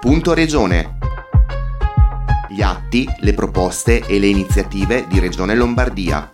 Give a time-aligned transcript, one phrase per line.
[0.00, 0.96] Punto Regione.
[2.48, 6.32] Gli atti, le proposte e le iniziative di Regione Lombardia.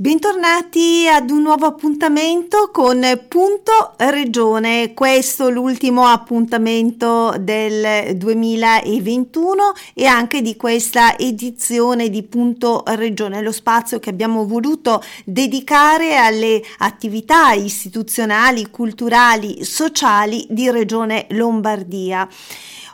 [0.00, 4.94] Bentornati ad un nuovo appuntamento con Punto Regione.
[4.94, 13.98] Questo l'ultimo appuntamento del 2021 e anche di questa edizione di Punto Regione, lo spazio
[13.98, 22.26] che abbiamo voluto dedicare alle attività istituzionali, culturali, sociali di Regione Lombardia.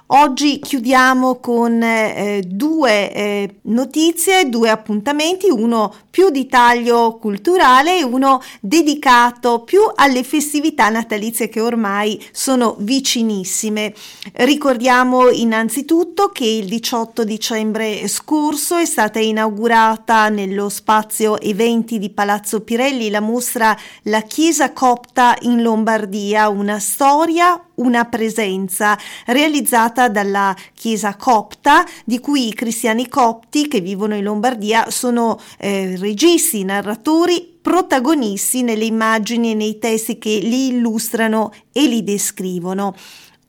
[0.09, 8.05] Oggi chiudiamo con eh, due eh, notizie, due appuntamenti, uno più di taglio culturale e
[8.05, 13.93] uno dedicato più alle festività natalizie che ormai sono vicinissime.
[14.35, 22.61] Ricordiamo innanzitutto che il 18 dicembre scorso è stata inaugurata nello spazio eventi di Palazzo
[22.61, 31.17] Pirelli la mostra La Chiesa Copta in Lombardia, una storia, una presenza realizzata dalla Chiesa
[31.17, 38.63] copta di cui i cristiani copti che vivono in Lombardia sono eh, registi, narratori, protagonisti
[38.63, 42.95] nelle immagini e nei testi che li illustrano e li descrivono.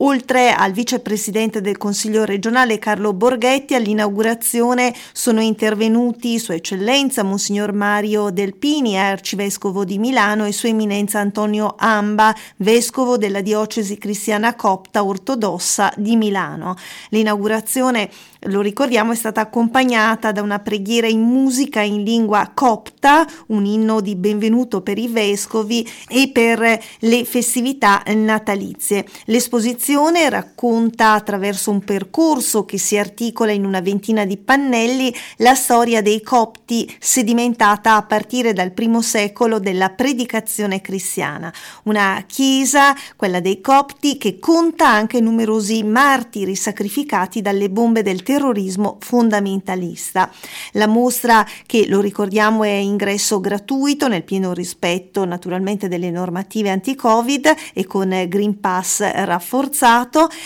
[0.02, 8.30] Oltre al vicepresidente del Consiglio regionale Carlo Borghetti, all'inaugurazione sono intervenuti Sua Eccellenza Monsignor Mario
[8.30, 15.92] Delpini, arcivescovo di Milano, e Sua Eminenza Antonio Amba, vescovo della diocesi cristiana copta ortodossa
[15.98, 16.76] di Milano.
[17.10, 18.08] L'inaugurazione
[18.42, 24.00] lo ricordiamo, è stata accompagnata da una preghiera in musica in lingua copta, un inno
[24.02, 29.04] di benvenuto per i vescovi e per le festività natalizie.
[29.26, 29.86] L'esposizione
[30.30, 36.22] racconta attraverso un percorso che si articola in una ventina di pannelli la storia dei
[36.22, 41.54] copti sedimentata a partire dal primo secolo della predicazione cristiana.
[41.84, 48.98] Una chiesa, quella dei copti, che conta anche numerosi martiri sacrificati dalle bombe del terrorismo
[49.00, 50.30] fondamentalista.
[50.74, 57.56] La mostra, che lo ricordiamo è ingresso gratuito nel pieno rispetto naturalmente delle normative anti-Covid
[57.74, 59.76] e con Green Pass rafforzato,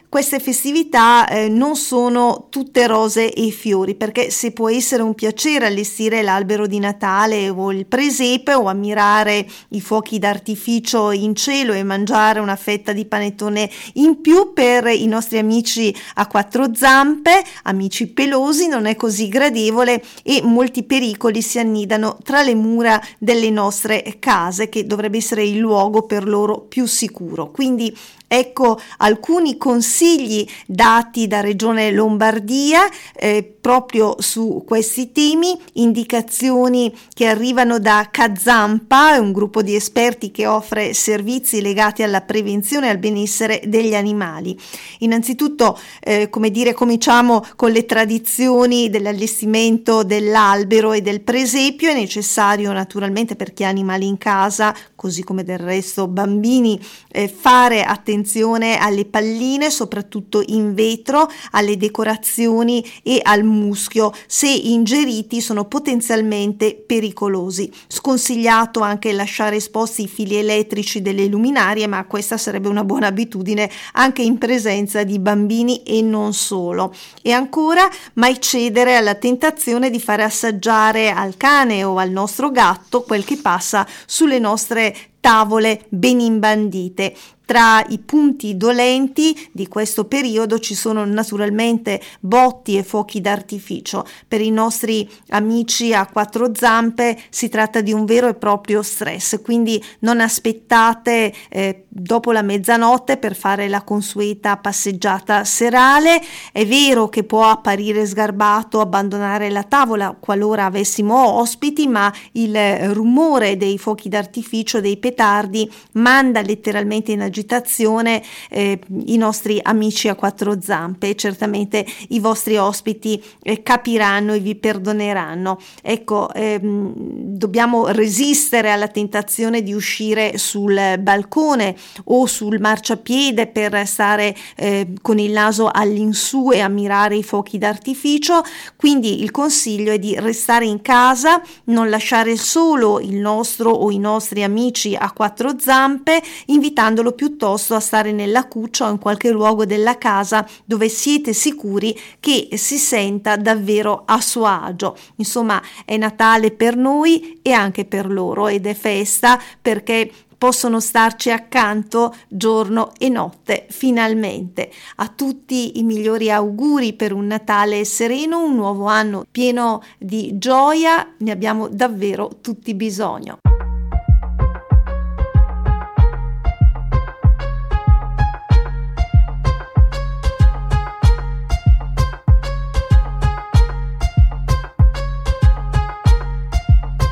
[0.08, 5.66] queste festività eh, non sono tutte rose e fiori, perché se può essere un piacere
[5.66, 11.84] allestire l'albero di Natale o il presepe o ammirare i fuochi d'artificio in cielo e
[11.84, 18.08] mangiare una fetta di panettone in più per i nostri amici a quattro zampe, amici
[18.08, 24.16] pelosi, non è così gradevole e molti pericoli si annidano tra le mura delle nostre
[24.20, 27.52] case, che dovrebbe essere il luogo per loro più sicuro.
[27.52, 27.96] Quindi
[28.28, 32.82] Ecco alcuni consigli dati da Regione Lombardia
[33.16, 40.46] eh, proprio su questi temi, indicazioni che arrivano da Kazampa, un gruppo di esperti che
[40.46, 44.58] offre servizi legati alla prevenzione e al benessere degli animali.
[45.00, 52.72] Innanzitutto, eh, come dire, cominciamo con le tradizioni dell'allestimento dell'albero e del presepio, è necessario
[52.72, 56.78] naturalmente per chi ha animali in casa, così come del resto bambini,
[57.10, 64.12] eh, fare attenzione alle palline, soprattutto in vetro, alle decorazioni e al muschio.
[64.26, 67.72] Se ingeriti sono potenzialmente pericolosi.
[67.88, 73.70] Sconsigliato anche lasciare esposti i fili elettrici delle luminarie, ma questa sarebbe una buona abitudine
[73.94, 76.92] anche in presenza di bambini e non solo.
[77.22, 83.04] E ancora mai cedere alla tentazione di fare assaggiare al cane o al nostro gatto
[83.04, 84.96] quel che passa sulle nostre
[85.28, 87.14] tavole ben imbandite.
[87.48, 94.06] Tra i punti dolenti di questo periodo ci sono naturalmente botti e fuochi d'artificio.
[94.28, 99.42] Per i nostri amici a quattro zampe si tratta di un vero e proprio stress,
[99.42, 106.22] quindi non aspettate eh, dopo la mezzanotte per fare la consueta passeggiata serale.
[106.52, 113.56] È vero che può apparire sgarbato abbandonare la tavola qualora avessimo ospiti, ma il rumore
[113.56, 120.16] dei fuochi d'artificio, dei petardi, manda letteralmente in agitazione agitazione eh, i nostri amici a
[120.16, 125.60] quattro zampe certamente i vostri ospiti eh, capiranno e vi perdoneranno.
[125.82, 131.76] Ecco, ehm, dobbiamo resistere alla tentazione di uscire sul balcone
[132.06, 138.42] o sul marciapiede per stare eh, con il naso all'insù e ammirare i fuochi d'artificio,
[138.76, 144.00] quindi il consiglio è di restare in casa, non lasciare solo il nostro o i
[144.00, 149.32] nostri amici a quattro zampe, invitandolo più piuttosto a stare nella cuccia o in qualche
[149.32, 154.96] luogo della casa dove siete sicuri che si senta davvero a suo agio.
[155.18, 161.32] Insomma, è Natale per noi e anche per loro ed è festa perché possono starci
[161.32, 164.72] accanto giorno e notte finalmente.
[164.98, 171.14] A tutti i migliori auguri per un Natale sereno, un nuovo anno pieno di gioia,
[171.18, 173.40] ne abbiamo davvero tutti bisogno.